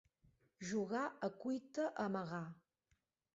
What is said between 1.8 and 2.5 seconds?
a amagar.